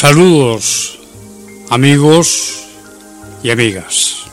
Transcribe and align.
Saludos 0.00 0.96
amigos 1.70 2.66
y 3.42 3.50
amigas. 3.50 4.26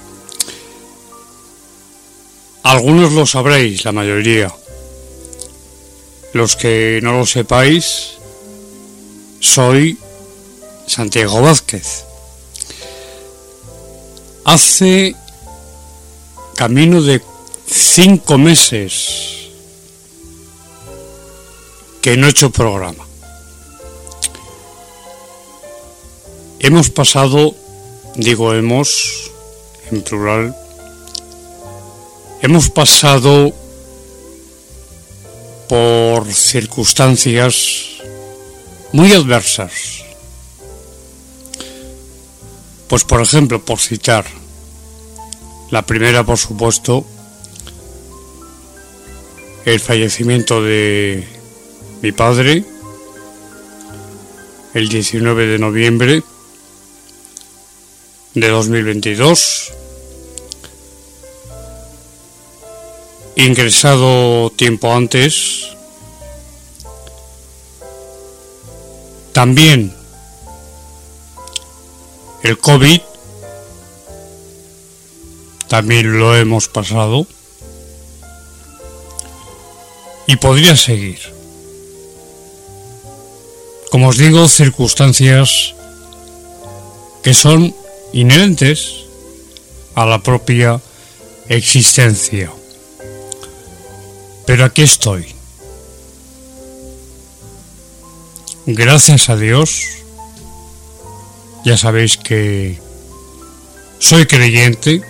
Algunos 2.61 3.13
lo 3.13 3.25
sabréis, 3.25 3.83
la 3.83 3.91
mayoría. 3.91 4.53
Los 6.33 6.55
que 6.55 6.99
no 7.01 7.17
lo 7.17 7.25
sepáis, 7.25 8.11
soy 9.39 9.97
Santiago 10.85 11.41
Vázquez. 11.41 12.05
Hace 14.43 15.15
camino 16.55 17.01
de 17.01 17.23
cinco 17.65 18.37
meses 18.37 19.49
que 22.03 22.15
no 22.17 22.27
he 22.27 22.29
hecho 22.29 22.51
programa. 22.51 23.03
Hemos 26.67 26.89
pasado, 26.89 27.53
digo 28.15 28.55
hemos, 28.55 29.29
en 29.91 30.01
plural, 30.01 30.55
hemos 32.41 32.71
pasado 32.71 33.53
por 35.69 36.25
circunstancias 36.33 37.99
muy 38.93 39.13
adversas. 39.13 40.05
Pues 42.87 43.03
por 43.03 43.21
ejemplo, 43.21 43.63
por 43.63 43.77
citar, 43.77 44.25
la 45.69 45.83
primera 45.83 46.23
por 46.23 46.39
supuesto, 46.39 47.05
el 49.65 49.79
fallecimiento 49.79 50.63
de 50.63 51.27
mi 52.01 52.11
padre 52.11 52.65
el 54.73 54.89
19 54.89 55.45
de 55.45 55.59
noviembre 55.59 56.23
de 58.35 58.49
2022, 58.49 59.71
ingresado 63.37 64.49
tiempo 64.51 64.93
antes, 64.93 65.69
también 69.31 69.95
el 72.43 72.57
COVID, 72.57 72.99
también 75.69 76.19
lo 76.19 76.35
hemos 76.35 76.67
pasado, 76.67 77.25
y 80.27 80.35
podría 80.35 80.75
seguir. 80.75 81.19
Como 83.91 84.09
os 84.09 84.17
digo, 84.17 84.47
circunstancias 84.49 85.73
que 87.23 87.33
son 87.33 87.73
inherentes 88.15 89.03
a 89.93 90.05
la 90.05 90.23
propia 90.23 90.81
existencia. 91.49 92.49
Pero 94.47 94.63
aquí 94.63 94.83
estoy. 94.83 95.35
Gracias 98.65 99.29
a 99.29 99.35
Dios, 99.35 99.81
ya 101.65 101.77
sabéis 101.77 102.15
que 102.15 102.79
soy 103.99 104.25
creyente, 104.25 105.01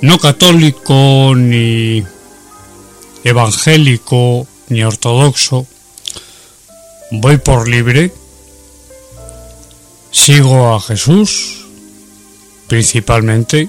no 0.00 0.18
católico 0.18 1.32
ni 1.36 2.04
evangélico 3.22 4.48
ni 4.68 4.82
ortodoxo, 4.82 5.66
voy 7.12 7.38
por 7.38 7.68
libre 7.68 8.12
Sigo 10.12 10.74
a 10.74 10.80
Jesús, 10.80 11.64
principalmente, 12.68 13.68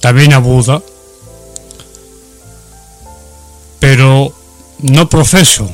también 0.00 0.32
a 0.32 0.38
Buda, 0.38 0.82
pero 3.78 4.34
no 4.80 5.08
profeso 5.08 5.70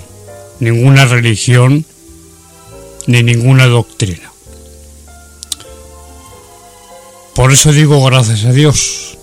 ninguna 0.59 1.05
religión 1.07 1.87
ni 3.07 3.23
ninguna 3.23 3.67
doctrina. 3.67 4.31
Por 7.35 7.53
eso 7.53 7.73
digo 7.73 8.05
gracias 8.05 8.45
a 8.45 8.53
Dios. 8.53 9.17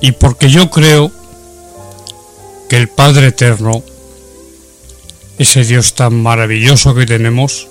Y 0.00 0.12
porque 0.12 0.48
yo 0.48 0.70
creo 0.70 1.10
que 2.68 2.76
el 2.76 2.88
Padre 2.88 3.28
Eterno 3.28 3.82
ese 5.38 5.64
Dios 5.64 5.94
tan 5.94 6.20
maravilloso 6.22 6.94
que 6.94 7.06
tenemos. 7.06 7.68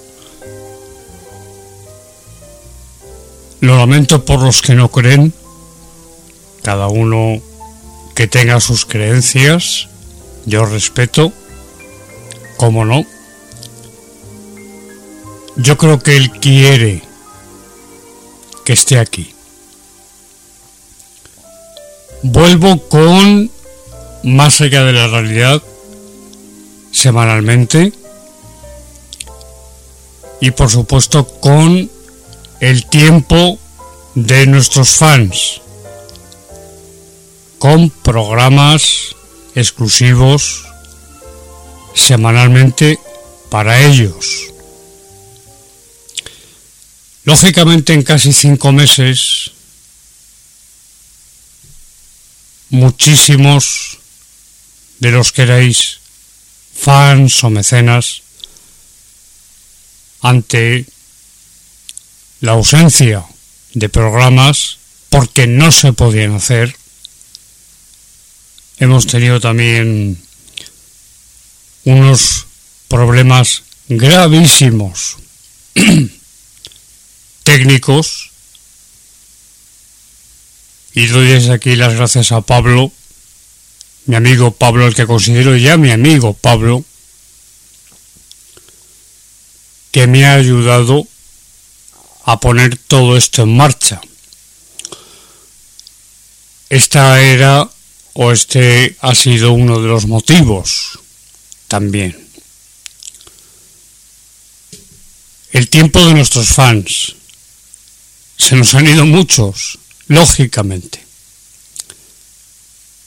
Lo 3.60 3.78
lamento 3.78 4.24
por 4.24 4.42
los 4.42 4.62
que 4.62 4.76
no 4.76 4.90
creen, 4.90 5.34
cada 6.64 6.88
uno 6.88 7.42
que 8.16 8.28
tenga 8.28 8.60
sus 8.60 8.86
creencias, 8.86 9.90
yo 10.46 10.66
respeto, 10.66 11.34
como 12.58 12.86
no. 12.86 13.06
Yo 15.58 15.78
creo 15.78 16.00
que 16.00 16.16
Él 16.16 16.32
quiere 16.32 17.02
que 18.64 18.74
esté 18.74 19.00
aquí. 19.00 19.34
Vuelvo 22.24 22.88
con 22.88 23.52
Más 24.24 24.62
allá 24.62 24.84
de 24.84 24.94
la 24.94 25.08
realidad, 25.08 25.62
semanalmente 27.08 27.94
y 30.42 30.52
por 30.52 30.70
supuesto 30.70 31.26
con 31.40 31.90
el 32.60 32.86
tiempo 32.88 33.58
de 34.14 34.46
nuestros 34.46 34.90
fans 34.90 35.62
con 37.60 37.90
programas 37.90 39.16
exclusivos 39.56 40.66
semanalmente 41.96 43.00
para 43.50 43.80
ellos. 43.80 44.52
Lógicamente 47.24 47.94
en 47.94 48.04
casi 48.04 48.34
cinco 48.34 48.74
meses 48.74 49.52
muchísimos 52.70 53.98
de 55.00 55.12
los 55.12 55.32
que 55.32 55.44
erais 55.44 56.02
fans 56.78 57.44
o 57.44 57.50
mecenas 57.50 58.22
ante 60.22 60.86
la 62.40 62.54
ausencia 62.54 63.26
de 63.74 63.90
programas 63.90 64.78
porque 65.10 65.48
no 65.48 65.72
se 65.72 65.94
podían 65.94 66.36
hacer. 66.36 66.76
Hemos 68.80 69.08
tenido 69.08 69.40
también 69.40 70.22
unos 71.84 72.46
problemas 72.88 73.64
gravísimos 73.90 75.18
técnicos 77.44 78.32
y 80.94 81.08
doy 81.08 81.28
desde 81.28 81.54
aquí 81.54 81.76
las 81.76 81.96
gracias 81.96 82.32
a 82.32 82.42
Pablo 82.42 82.92
mi 84.08 84.16
amigo 84.16 84.52
Pablo, 84.52 84.88
el 84.88 84.96
que 84.96 85.06
considero 85.06 85.56
ya 85.58 85.78
mi 85.78 85.92
amigo 85.92 86.34
Pablo, 86.34 86.84
que 89.92 90.08
me 90.08 90.26
ha 90.26 90.34
ayudado 90.34 91.06
a 92.24 92.40
poner 92.40 92.78
todo 92.78 93.18
esto 93.18 93.44
en 93.44 93.56
marcha. 93.56 94.02
Esta 96.70 97.22
era 97.22 97.70
o 98.14 98.32
este 98.32 98.98
ha 99.02 99.14
sido 99.14 99.52
uno 99.52 99.82
de 99.82 99.88
los 99.88 100.08
motivos 100.08 101.00
también. 101.68 102.18
El 105.52 105.70
tiempo 105.70 106.06
de 106.06 106.14
nuestros 106.14 106.48
fans. 106.48 107.16
Se 108.38 108.56
nos 108.56 108.76
han 108.76 108.88
ido 108.88 109.06
muchos, 109.06 109.80
lógicamente. 110.08 111.04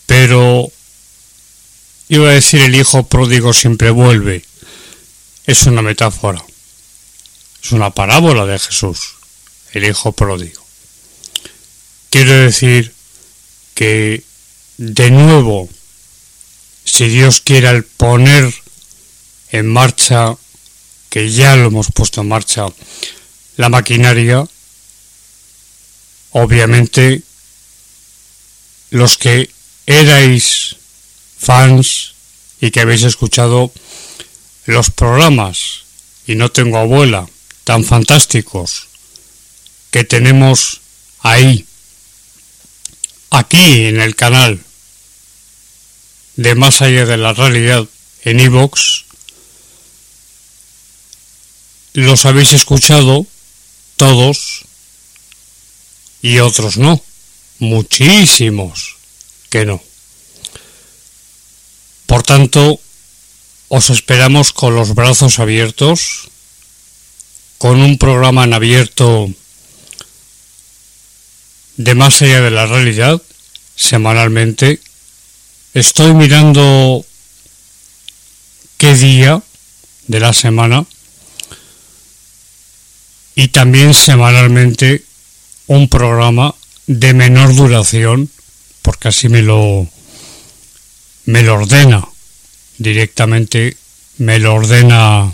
Pero 0.07 0.73
iba 2.11 2.29
a 2.29 2.33
decir 2.33 2.61
el 2.61 2.75
hijo 2.75 3.05
pródigo 3.05 3.53
siempre 3.53 3.91
vuelve. 3.91 4.45
Es 5.47 5.65
una 5.67 5.81
metáfora. 5.81 6.45
Es 7.63 7.73
una 7.73 7.91
parábola 7.91 8.45
de 8.47 8.59
Jesús, 8.59 9.15
el 9.73 9.85
hijo 9.85 10.13
pródigo. 10.13 10.61
Quiero 12.11 12.33
decir 12.33 12.93
que 13.75 14.25
de 14.77 15.11
nuevo, 15.13 15.69
si 16.85 17.09
Dios 17.09 17.41
quiere 17.41 17.69
al 17.69 17.85
poner 17.85 18.53
en 19.51 19.69
marcha, 19.69 20.37
que 21.11 21.31
ya 21.31 21.55
lo 21.55 21.67
hemos 21.67 21.93
puesto 21.93 22.23
en 22.23 22.29
marcha, 22.29 22.67
la 23.57 23.69
maquinaria, 23.69 24.45
obviamente 26.33 27.23
los 28.91 29.17
que 29.17 29.49
erais 29.87 30.80
fans 31.41 32.15
y 32.61 32.71
que 32.71 32.81
habéis 32.81 33.03
escuchado 33.03 33.73
los 34.67 34.91
programas 34.91 35.85
y 36.27 36.35
no 36.35 36.51
tengo 36.51 36.79
abuela 36.79 37.29
tan 37.65 37.85
fantásticos 37.85 38.89
que 39.91 40.05
tenemos 40.05 40.81
ahí, 41.21 41.67
aquí 43.31 43.87
en 43.87 44.01
el 44.01 44.15
canal 44.15 44.61
de 46.37 46.55
Más 46.55 46.81
allá 46.81 47.05
de 47.05 47.17
la 47.17 47.35
realidad 47.35 47.87
en 48.25 48.41
iVox, 48.41 49.05
los 51.93 52.25
habéis 52.25 52.53
escuchado 52.53 53.27
todos 53.97 54.65
y 56.23 56.39
otros 56.39 56.79
no, 56.79 57.03
muchísimos 57.59 58.97
que 59.51 59.67
no. 59.67 59.83
Por 62.11 62.25
tanto, 62.25 62.81
os 63.69 63.89
esperamos 63.89 64.53
con 64.53 64.75
los 64.75 64.97
brazos 64.97 65.39
abiertos, 65.39 66.29
con 67.57 67.81
un 67.81 67.99
programa 67.99 68.43
en 68.43 68.53
abierto 68.53 69.31
de 71.77 71.95
más 71.95 72.21
allá 72.21 72.41
de 72.41 72.51
la 72.51 72.67
realidad, 72.67 73.23
semanalmente. 73.77 74.81
Estoy 75.73 76.13
mirando 76.13 77.07
qué 78.77 78.97
día 78.97 79.41
de 80.09 80.19
la 80.19 80.33
semana 80.33 80.87
y 83.37 83.49
también 83.55 83.95
semanalmente 83.95 85.05
un 85.69 85.89
programa 85.89 86.57
de 86.89 87.15
menor 87.15 87.55
duración, 87.55 88.29
porque 88.83 89.07
así 89.07 89.29
me 89.29 89.43
lo 89.43 89.87
me 91.31 91.43
lo 91.43 91.55
ordena 91.55 92.09
directamente, 92.79 93.77
me 94.19 94.41
lo 94.41 94.55
ordena 94.55 95.33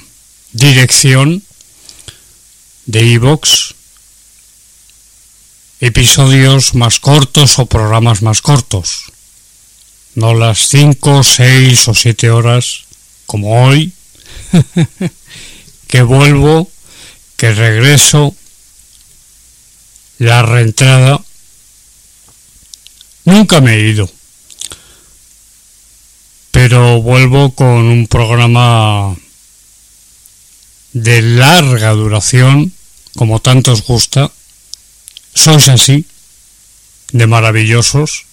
dirección 0.52 1.42
de 2.84 3.02
iVox, 3.02 3.74
episodios 5.80 6.74
más 6.74 7.00
cortos 7.00 7.58
o 7.58 7.64
programas 7.64 8.20
más 8.20 8.42
cortos, 8.42 9.04
no 10.14 10.34
las 10.34 10.68
5, 10.68 11.24
6 11.24 11.88
o 11.88 11.94
7 11.94 12.30
horas 12.30 12.84
como 13.24 13.64
hoy, 13.64 13.90
que 15.88 16.02
vuelvo, 16.02 16.70
que 17.38 17.54
regreso, 17.54 18.36
la 20.18 20.42
reentrada, 20.42 21.22
nunca 23.24 23.62
me 23.62 23.76
he 23.76 23.88
ido 23.88 24.10
pero 26.68 27.00
vuelvo 27.00 27.54
con 27.54 27.68
un 27.68 28.08
programa 28.08 29.14
de 30.92 31.22
larga 31.22 31.92
duración, 31.92 32.72
como 33.14 33.38
tanto 33.38 33.70
os 33.70 33.86
gusta. 33.86 34.32
Sois 35.32 35.68
así, 35.68 36.06
de 37.12 37.28
maravillosos, 37.28 38.26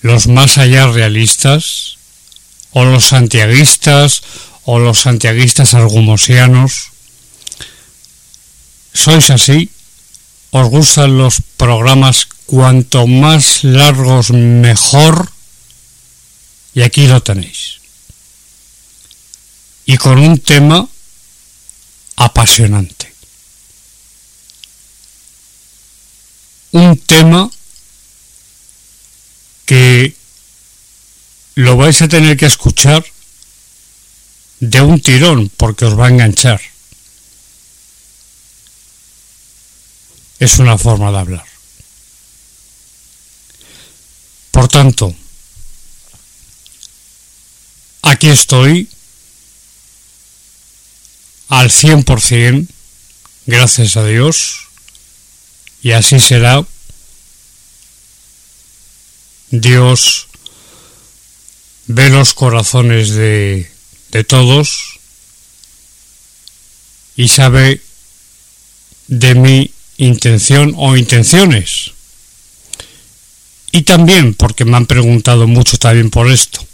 los 0.00 0.26
más 0.26 0.56
allá 0.56 0.86
realistas, 0.86 1.98
o 2.72 2.86
los 2.86 3.04
santiaguistas, 3.04 4.22
o 4.64 4.78
los 4.78 5.00
santiaguistas 5.00 5.74
argumosianos. 5.74 6.92
Sois 8.94 9.28
así, 9.28 9.68
os 10.48 10.70
gustan 10.70 11.18
los 11.18 11.42
programas 11.58 12.26
cuanto 12.46 13.06
más 13.06 13.64
largos 13.64 14.30
mejor, 14.30 15.33
y 16.74 16.82
aquí 16.82 17.06
lo 17.06 17.22
tenéis. 17.22 17.80
Y 19.86 19.96
con 19.96 20.18
un 20.18 20.38
tema 20.38 20.88
apasionante. 22.16 23.14
Un 26.72 26.98
tema 26.98 27.50
que 29.66 30.16
lo 31.54 31.76
vais 31.76 32.02
a 32.02 32.08
tener 32.08 32.36
que 32.36 32.46
escuchar 32.46 33.04
de 34.58 34.80
un 34.80 35.00
tirón 35.00 35.50
porque 35.56 35.84
os 35.84 35.98
va 35.98 36.06
a 36.06 36.10
enganchar. 36.10 36.60
Es 40.40 40.58
una 40.58 40.76
forma 40.76 41.12
de 41.12 41.18
hablar. 41.18 41.46
Por 44.50 44.68
tanto, 44.68 45.14
aquí 48.04 48.28
estoy 48.28 48.88
al 51.48 51.70
100%, 51.70 52.68
gracias 53.46 53.96
a 53.96 54.04
Dios, 54.04 54.68
y 55.82 55.92
así 55.92 56.20
será. 56.20 56.64
Dios 59.50 60.28
ve 61.86 62.10
los 62.10 62.34
corazones 62.34 63.10
de, 63.10 63.70
de 64.10 64.24
todos 64.24 64.98
y 67.16 67.28
sabe 67.28 67.80
de 69.06 69.34
mi 69.34 69.70
intención 69.98 70.74
o 70.76 70.96
intenciones. 70.96 71.92
Y 73.70 73.82
también 73.82 74.34
porque 74.34 74.64
me 74.64 74.76
han 74.76 74.86
preguntado 74.86 75.46
mucho 75.46 75.78
también 75.78 76.10
por 76.10 76.30
esto. 76.30 76.66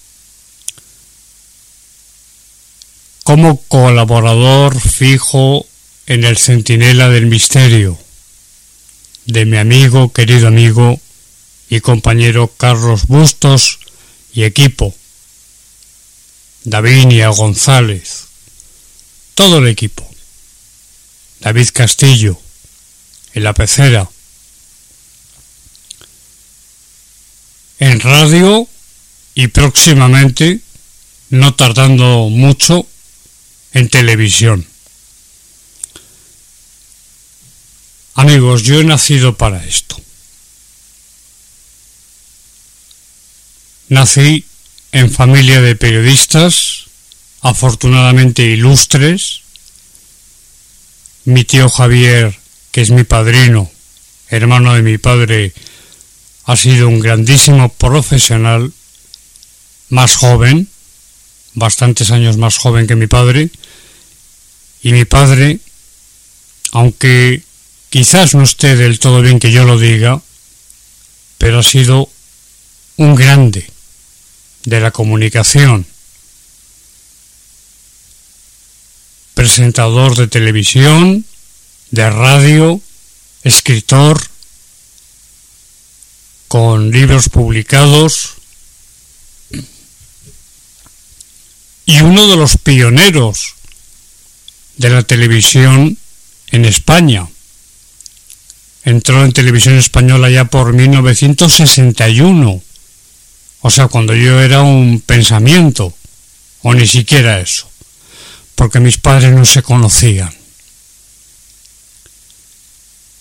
Como 3.31 3.63
colaborador 3.69 4.81
fijo 4.81 5.65
en 6.07 6.25
el 6.25 6.37
Centinela 6.37 7.09
del 7.11 7.27
Misterio 7.27 7.97
de 9.25 9.47
mi 9.47 9.57
amigo, 9.57 10.13
querido 10.13 10.49
amigo 10.49 11.01
y 11.69 11.79
compañero 11.79 12.53
Carlos 12.57 13.07
Bustos 13.07 13.79
y 14.33 14.43
equipo, 14.43 14.93
Davinia 16.65 17.29
González, 17.29 18.25
todo 19.37 19.59
el 19.59 19.69
equipo, 19.69 20.05
David 21.39 21.69
Castillo, 21.73 22.37
en 23.35 23.45
la 23.45 23.55
pecera, 23.55 24.11
en 27.79 28.01
radio 28.01 28.67
y 29.37 29.47
próximamente, 29.47 30.59
no 31.29 31.55
tardando 31.55 32.29
mucho, 32.29 32.89
en 33.73 33.89
televisión. 33.89 34.67
Amigos, 38.15 38.63
yo 38.65 38.81
he 38.81 38.85
nacido 38.85 39.37
para 39.37 39.65
esto. 39.65 40.01
Nací 43.89 44.45
en 44.93 45.11
familia 45.11 45.61
de 45.61 45.75
periodistas, 45.75 46.87
afortunadamente 47.41 48.43
ilustres. 48.43 49.43
Mi 51.25 51.45
tío 51.45 51.69
Javier, 51.69 52.39
que 52.73 52.83
es 52.83 52.91
mi 52.91 53.05
padrino, 53.05 53.71
hermano 54.29 54.75
de 54.75 54.83
mi 54.83 54.99
padre, 54.99 55.53
ha 56.45 56.57
sido 56.57 56.89
un 56.89 57.01
grandísimo 57.01 57.69
profesional, 57.69 58.73
más 59.89 60.17
joven, 60.17 60.69
bastantes 61.55 62.11
años 62.11 62.37
más 62.37 62.59
joven 62.59 62.87
que 62.87 62.97
mi 62.97 63.07
padre, 63.07 63.51
y 64.83 64.93
mi 64.93 65.05
padre, 65.05 65.59
aunque 66.73 67.43
Quizás 67.91 68.37
no 68.37 68.45
esté 68.45 68.77
del 68.77 69.01
todo 69.01 69.21
bien 69.21 69.41
que 69.41 69.51
yo 69.51 69.65
lo 69.65 69.77
diga, 69.77 70.23
pero 71.39 71.59
ha 71.59 71.63
sido 71.65 72.09
un 72.97 73.17
grande 73.17 73.69
de 74.65 74.81
la 74.81 74.93
comunicación, 74.93 75.85
presentador 79.35 80.17
de 80.17 80.29
televisión, 80.29 81.25
de 81.91 82.11
radio, 82.11 82.81
escritor, 83.43 84.23
con 86.47 86.93
libros 86.93 87.29
publicados 87.29 88.35
y 91.87 92.01
uno 92.03 92.29
de 92.29 92.37
los 92.37 92.57
pioneros 92.57 93.57
de 94.81 94.89
la 94.89 95.03
televisión 95.03 95.99
en 96.53 96.65
España. 96.65 97.29
Entró 98.83 99.23
en 99.23 99.33
televisión 99.33 99.77
española 99.77 100.31
ya 100.31 100.47
por 100.47 100.73
1961, 100.73 102.63
o 103.61 103.71
sea, 103.71 103.89
cuando 103.89 104.15
yo 104.15 104.41
era 104.41 104.63
un 104.63 105.03
pensamiento, 105.05 105.95
o 106.63 106.73
ni 106.73 106.87
siquiera 106.87 107.41
eso, 107.41 107.71
porque 108.55 108.81
mis 108.81 108.97
padres 108.97 109.33
no 109.35 109.45
se 109.45 109.63
conocían. 109.63 110.35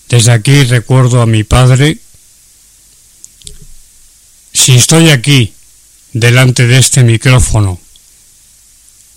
Desde 0.08 0.32
aquí 0.32 0.64
recuerdo 0.64 1.20
a 1.20 1.26
mi 1.26 1.44
padre 1.44 1.98
si 4.54 4.76
estoy 4.76 5.10
aquí, 5.10 5.52
delante 6.14 6.66
de 6.66 6.78
este 6.78 7.04
micrófono, 7.04 7.78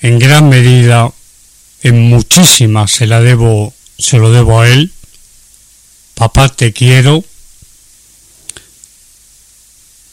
en 0.01 0.19
gran 0.19 0.50
medida, 0.50 1.09
en 1.83 2.09
muchísimas 2.09 2.91
se 2.91 3.07
la 3.07 3.19
debo, 3.19 3.73
se 3.99 4.17
lo 4.17 4.31
debo 4.31 4.61
a 4.61 4.69
él. 4.69 4.91
Papá, 6.15 6.47
te 6.47 6.71
quiero. 6.71 7.23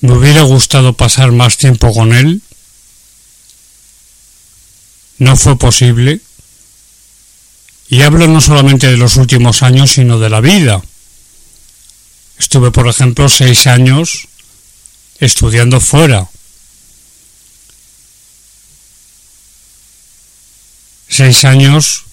Me 0.01 0.13
hubiera 0.13 0.43
gustado 0.43 0.95
pasar 0.95 1.31
más 1.31 1.57
tiempo 1.59 1.93
con 1.95 2.13
él. 2.13 2.43
No 5.19 5.37
fue 5.37 5.57
posible. 5.57 6.21
Y 7.89 8.03
hablo 8.03 8.27
no 8.27 8.41
solamente 8.41 8.89
de 8.89 8.97
los 8.97 9.17
últimos 9.17 9.63
años, 9.63 9.93
sino 9.93 10.19
de 10.19 10.31
la 10.31 10.41
vida. 10.41 10.83
Estuve, 12.39 12.73
por 12.73 12.89
ejemplo, 12.89 13.29
seis 13.29 13.67
años 13.69 14.27
estudiando 15.21 15.81
fuera. 15.81 16.29
Seis 21.21 21.45
años 21.45 22.05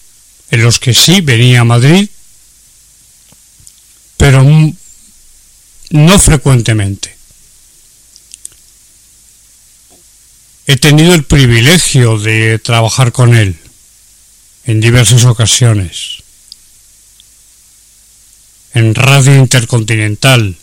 en 0.51 0.63
los 0.63 0.79
que 0.79 0.93
sí 0.93 1.21
venía 1.21 1.61
a 1.61 1.63
Madrid, 1.63 2.09
pero 4.17 4.43
no 5.91 6.19
frecuentemente. 6.19 7.15
He 10.65 10.75
tenido 10.75 11.13
el 11.13 11.23
privilegio 11.23 12.19
de 12.19 12.59
trabajar 12.59 13.13
con 13.13 13.33
él 13.33 13.57
en 14.65 14.81
diversas 14.81 15.23
ocasiones. 15.23 16.21
En 18.73 18.93
Radio 18.93 19.37
Intercontinental, 19.37 20.57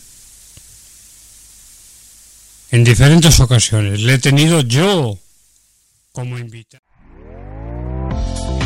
en 2.69 2.83
diferentes 2.83 3.39
ocasiones. 3.39 4.01
Le 4.01 4.13
he 4.13 4.19
tenido 4.19 4.61
yo 4.61 5.17
como 6.11 6.37
invitado. 6.37 6.84